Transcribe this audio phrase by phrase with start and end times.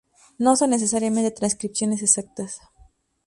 [0.39, 2.59] No son necesariamente transcripciones exactas.